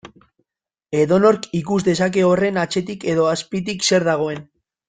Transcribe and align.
Edonork 1.01 1.45
ikus 1.59 1.77
dezake 1.89 2.25
horren 2.31 2.59
atzetik 2.65 3.07
edo 3.15 3.31
azpitik 3.37 3.89
zer 3.91 4.09
dagoen. 4.13 4.47